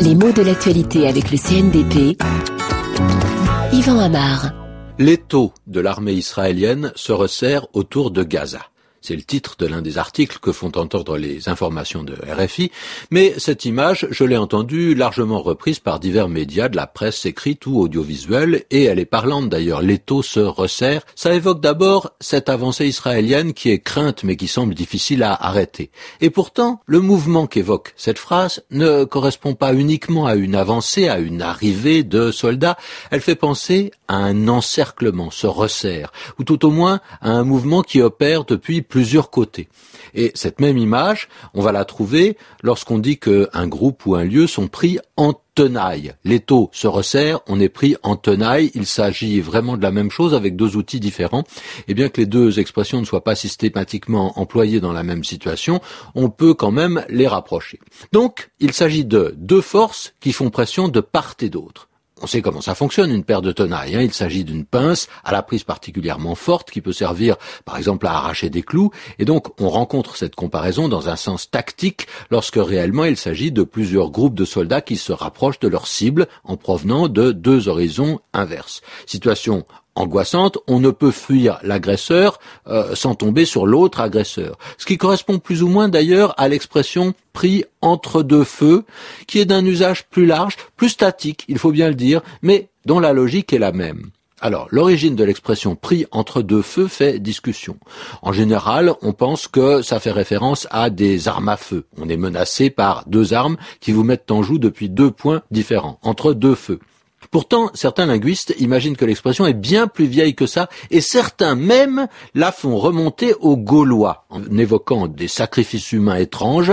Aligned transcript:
Les 0.00 0.14
mots 0.14 0.32
de 0.32 0.42
l'actualité 0.42 1.08
avec 1.08 1.30
le 1.30 1.38
CNDP. 1.38 2.22
Yvan 3.72 3.98
Amar. 3.98 4.52
L'étau 4.98 5.52
de 5.66 5.80
l'armée 5.80 6.12
israélienne 6.12 6.92
se 6.94 7.12
resserre 7.12 7.66
autour 7.72 8.10
de 8.10 8.22
Gaza. 8.22 8.60
C'est 9.06 9.16
le 9.16 9.22
titre 9.22 9.56
de 9.58 9.66
l'un 9.66 9.82
des 9.82 9.98
articles 9.98 10.38
que 10.40 10.50
font 10.50 10.72
entendre 10.76 11.18
les 11.18 11.50
informations 11.50 12.04
de 12.04 12.14
RFI. 12.26 12.70
Mais 13.10 13.34
cette 13.36 13.66
image, 13.66 14.08
je 14.10 14.24
l'ai 14.24 14.38
entendue 14.38 14.94
largement 14.94 15.42
reprise 15.42 15.78
par 15.78 16.00
divers 16.00 16.30
médias 16.30 16.70
de 16.70 16.76
la 16.76 16.86
presse 16.86 17.26
écrite 17.26 17.66
ou 17.66 17.80
audiovisuelle, 17.80 18.64
et 18.70 18.84
elle 18.84 18.98
est 18.98 19.04
parlante 19.04 19.50
d'ailleurs. 19.50 19.82
L'étau 19.82 20.22
se 20.22 20.40
resserre. 20.40 21.02
Ça 21.16 21.34
évoque 21.34 21.60
d'abord 21.60 22.12
cette 22.18 22.48
avancée 22.48 22.86
israélienne 22.86 23.52
qui 23.52 23.68
est 23.68 23.78
crainte 23.78 24.24
mais 24.24 24.36
qui 24.36 24.48
semble 24.48 24.74
difficile 24.74 25.22
à 25.22 25.34
arrêter. 25.34 25.90
Et 26.22 26.30
pourtant, 26.30 26.80
le 26.86 27.00
mouvement 27.02 27.46
qu'évoque 27.46 27.92
cette 27.98 28.18
phrase 28.18 28.64
ne 28.70 29.04
correspond 29.04 29.54
pas 29.54 29.74
uniquement 29.74 30.24
à 30.24 30.34
une 30.34 30.54
avancée, 30.54 31.08
à 31.08 31.18
une 31.18 31.42
arrivée 31.42 32.04
de 32.04 32.30
soldats. 32.30 32.78
Elle 33.10 33.20
fait 33.20 33.34
penser 33.34 33.90
à 34.08 34.16
un 34.16 34.48
encerclement, 34.48 35.30
se 35.30 35.46
resserre, 35.46 36.10
ou 36.38 36.44
tout 36.44 36.64
au 36.64 36.70
moins 36.70 37.00
à 37.20 37.32
un 37.32 37.44
mouvement 37.44 37.82
qui 37.82 38.00
opère 38.00 38.44
depuis 38.44 38.80
plusieurs 38.94 39.30
côtés. 39.30 39.66
Et 40.14 40.30
cette 40.36 40.60
même 40.60 40.78
image, 40.78 41.28
on 41.52 41.62
va 41.62 41.72
la 41.72 41.84
trouver 41.84 42.36
lorsqu'on 42.62 42.98
dit 42.98 43.18
qu'un 43.18 43.66
groupe 43.66 44.06
ou 44.06 44.14
un 44.14 44.22
lieu 44.22 44.46
sont 44.46 44.68
pris 44.68 45.00
en 45.16 45.34
tenaille. 45.56 46.14
L'étau 46.22 46.70
se 46.70 46.86
resserre, 46.86 47.40
on 47.48 47.58
est 47.58 47.68
pris 47.68 47.96
en 48.04 48.14
tenaille. 48.14 48.70
Il 48.76 48.86
s'agit 48.86 49.40
vraiment 49.40 49.76
de 49.76 49.82
la 49.82 49.90
même 49.90 50.12
chose 50.12 50.32
avec 50.32 50.54
deux 50.54 50.76
outils 50.76 51.00
différents. 51.00 51.42
Et 51.88 51.94
bien 51.94 52.08
que 52.08 52.20
les 52.20 52.26
deux 52.26 52.60
expressions 52.60 53.00
ne 53.00 53.04
soient 53.04 53.24
pas 53.24 53.34
systématiquement 53.34 54.38
employées 54.38 54.78
dans 54.78 54.92
la 54.92 55.02
même 55.02 55.24
situation, 55.24 55.80
on 56.14 56.30
peut 56.30 56.54
quand 56.54 56.70
même 56.70 57.04
les 57.08 57.26
rapprocher. 57.26 57.80
Donc, 58.12 58.50
il 58.60 58.72
s'agit 58.72 59.04
de 59.04 59.34
deux 59.36 59.60
forces 59.60 60.14
qui 60.20 60.30
font 60.30 60.50
pression 60.50 60.86
de 60.86 61.00
part 61.00 61.34
et 61.40 61.48
d'autre. 61.48 61.88
On 62.22 62.28
sait 62.28 62.42
comment 62.42 62.60
ça 62.60 62.76
fonctionne, 62.76 63.10
une 63.10 63.24
paire 63.24 63.42
de 63.42 63.50
tenailles. 63.50 63.96
Hein. 63.96 64.02
Il 64.02 64.12
s'agit 64.12 64.44
d'une 64.44 64.64
pince 64.64 65.08
à 65.24 65.32
la 65.32 65.42
prise 65.42 65.64
particulièrement 65.64 66.36
forte 66.36 66.70
qui 66.70 66.80
peut 66.80 66.92
servir, 66.92 67.36
par 67.64 67.76
exemple, 67.76 68.06
à 68.06 68.12
arracher 68.12 68.50
des 68.50 68.62
clous. 68.62 68.92
Et 69.18 69.24
donc, 69.24 69.60
on 69.60 69.68
rencontre 69.68 70.16
cette 70.16 70.36
comparaison 70.36 70.88
dans 70.88 71.08
un 71.08 71.16
sens 71.16 71.50
tactique 71.50 72.06
lorsque 72.30 72.56
réellement 72.56 73.04
il 73.04 73.16
s'agit 73.16 73.50
de 73.50 73.64
plusieurs 73.64 74.10
groupes 74.10 74.34
de 74.34 74.44
soldats 74.44 74.80
qui 74.80 74.96
se 74.96 75.12
rapprochent 75.12 75.58
de 75.58 75.68
leur 75.68 75.88
cible 75.88 76.28
en 76.44 76.56
provenant 76.56 77.08
de 77.08 77.32
deux 77.32 77.68
horizons 77.68 78.20
inverses. 78.32 78.80
Situation 79.06 79.66
angoissante, 79.94 80.58
on 80.66 80.80
ne 80.80 80.90
peut 80.90 81.10
fuir 81.10 81.58
l'agresseur 81.62 82.38
euh, 82.66 82.94
sans 82.94 83.14
tomber 83.14 83.44
sur 83.44 83.66
l'autre 83.66 84.00
agresseur. 84.00 84.58
Ce 84.78 84.86
qui 84.86 84.98
correspond 84.98 85.38
plus 85.38 85.62
ou 85.62 85.68
moins 85.68 85.88
d'ailleurs 85.88 86.34
à 86.38 86.48
l'expression 86.48 87.14
pris 87.32 87.64
entre 87.80 88.22
deux 88.22 88.44
feux, 88.44 88.84
qui 89.26 89.38
est 89.38 89.44
d'un 89.44 89.64
usage 89.64 90.06
plus 90.06 90.26
large, 90.26 90.56
plus 90.76 90.90
statique, 90.90 91.44
il 91.48 91.58
faut 91.58 91.72
bien 91.72 91.88
le 91.88 91.94
dire, 91.94 92.22
mais 92.42 92.68
dont 92.86 93.00
la 93.00 93.12
logique 93.12 93.52
est 93.52 93.58
la 93.58 93.72
même. 93.72 94.10
Alors, 94.40 94.68
l'origine 94.70 95.16
de 95.16 95.24
l'expression 95.24 95.74
pris 95.74 96.04
entre 96.10 96.42
deux 96.42 96.60
feux 96.60 96.86
fait 96.86 97.18
discussion. 97.18 97.78
En 98.20 98.32
général, 98.32 98.92
on 99.00 99.14
pense 99.14 99.48
que 99.48 99.80
ça 99.80 100.00
fait 100.00 100.10
référence 100.10 100.68
à 100.70 100.90
des 100.90 101.28
armes 101.28 101.48
à 101.48 101.56
feu. 101.56 101.86
On 101.96 102.10
est 102.10 102.18
menacé 102.18 102.68
par 102.68 103.04
deux 103.06 103.32
armes 103.32 103.56
qui 103.80 103.92
vous 103.92 104.04
mettent 104.04 104.30
en 104.30 104.42
joue 104.42 104.58
depuis 104.58 104.90
deux 104.90 105.10
points 105.10 105.40
différents, 105.50 105.98
entre 106.02 106.34
deux 106.34 106.54
feux. 106.54 106.78
Pourtant, 107.34 107.72
certains 107.74 108.06
linguistes 108.06 108.54
imaginent 108.60 108.94
que 108.96 109.04
l'expression 109.04 109.44
est 109.44 109.54
bien 109.54 109.88
plus 109.88 110.06
vieille 110.06 110.36
que 110.36 110.46
ça, 110.46 110.68
et 110.92 111.00
certains 111.00 111.56
même 111.56 112.06
la 112.36 112.52
font 112.52 112.78
remonter 112.78 113.34
aux 113.40 113.56
Gaulois, 113.56 114.24
en 114.30 114.40
évoquant 114.56 115.08
des 115.08 115.26
sacrifices 115.26 115.90
humains 115.90 116.18
étranges, 116.18 116.70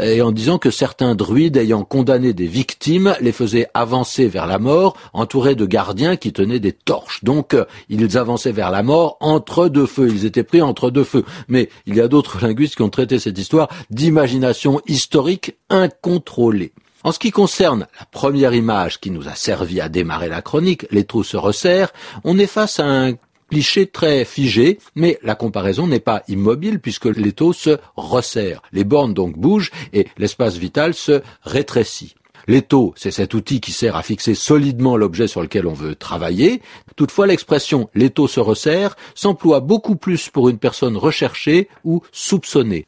et 0.00 0.22
en 0.22 0.32
disant 0.32 0.56
que 0.56 0.70
certains 0.70 1.14
druides 1.14 1.58
ayant 1.58 1.84
condamné 1.84 2.32
des 2.32 2.46
victimes 2.46 3.16
les 3.20 3.32
faisaient 3.32 3.68
avancer 3.74 4.28
vers 4.28 4.46
la 4.46 4.58
mort, 4.58 4.96
entourés 5.12 5.56
de 5.56 5.66
gardiens 5.66 6.16
qui 6.16 6.32
tenaient 6.32 6.58
des 6.58 6.72
torches. 6.72 7.22
Donc, 7.22 7.54
ils 7.90 8.16
avançaient 8.16 8.50
vers 8.50 8.70
la 8.70 8.82
mort 8.82 9.18
entre 9.20 9.68
deux 9.68 9.84
feux, 9.84 10.08
ils 10.08 10.24
étaient 10.24 10.42
pris 10.42 10.62
entre 10.62 10.90
deux 10.90 11.04
feux. 11.04 11.26
Mais 11.48 11.68
il 11.84 11.94
y 11.96 12.00
a 12.00 12.08
d'autres 12.08 12.40
linguistes 12.42 12.76
qui 12.76 12.82
ont 12.82 12.88
traité 12.88 13.18
cette 13.18 13.36
histoire 13.36 13.68
d'imagination 13.90 14.80
historique 14.86 15.58
incontrôlée. 15.68 16.72
En 17.04 17.12
ce 17.12 17.18
qui 17.18 17.30
concerne 17.30 17.86
la 17.98 18.06
première 18.06 18.54
image 18.54 18.98
qui 18.98 19.10
nous 19.10 19.28
a 19.28 19.34
servi 19.34 19.80
à 19.80 19.88
démarrer 19.88 20.28
la 20.28 20.42
chronique, 20.42 20.86
les 20.90 21.04
trous 21.04 21.22
se 21.22 21.36
resserrent, 21.36 21.92
on 22.24 22.38
est 22.38 22.48
face 22.48 22.80
à 22.80 22.86
un 22.86 23.12
cliché 23.50 23.86
très 23.86 24.24
figé, 24.24 24.78
mais 24.94 25.18
la 25.22 25.34
comparaison 25.34 25.86
n'est 25.86 26.00
pas 26.00 26.22
immobile 26.28 26.80
puisque 26.80 27.06
l'étau 27.06 27.52
se 27.52 27.78
resserre. 27.96 28.62
Les 28.72 28.84
bornes 28.84 29.14
donc 29.14 29.38
bougent 29.38 29.70
et 29.92 30.08
l'espace 30.18 30.56
vital 30.56 30.92
se 30.92 31.22
rétrécit. 31.42 32.14
L'étau, 32.48 32.94
c'est 32.96 33.10
cet 33.10 33.34
outil 33.34 33.60
qui 33.60 33.72
sert 33.72 33.94
à 33.94 34.02
fixer 34.02 34.34
solidement 34.34 34.96
l'objet 34.96 35.28
sur 35.28 35.42
lequel 35.42 35.66
on 35.66 35.74
veut 35.74 35.94
travailler. 35.94 36.62
Toutefois, 36.96 37.26
l'expression 37.26 37.90
l'étau 37.94 38.26
se 38.26 38.40
resserre 38.40 38.96
s'emploie 39.14 39.60
beaucoup 39.60 39.96
plus 39.96 40.30
pour 40.30 40.48
une 40.48 40.58
personne 40.58 40.96
recherchée 40.96 41.68
ou 41.84 42.02
soupçonnée. 42.10 42.86